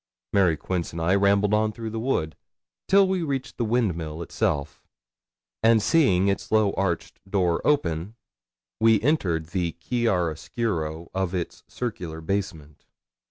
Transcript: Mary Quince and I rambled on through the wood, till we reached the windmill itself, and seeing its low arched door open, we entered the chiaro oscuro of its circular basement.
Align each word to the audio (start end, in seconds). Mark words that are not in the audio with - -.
Mary 0.33 0.57
Quince 0.57 0.93
and 0.93 0.99
I 0.99 1.13
rambled 1.13 1.53
on 1.53 1.71
through 1.71 1.91
the 1.91 1.99
wood, 1.99 2.35
till 2.87 3.07
we 3.07 3.21
reached 3.21 3.57
the 3.57 3.63
windmill 3.63 4.23
itself, 4.23 4.81
and 5.61 5.79
seeing 5.79 6.27
its 6.27 6.51
low 6.51 6.73
arched 6.73 7.19
door 7.29 7.61
open, 7.63 8.15
we 8.79 8.99
entered 9.01 9.49
the 9.49 9.73
chiaro 9.73 10.31
oscuro 10.31 11.11
of 11.13 11.35
its 11.35 11.63
circular 11.67 12.19
basement. 12.19 12.87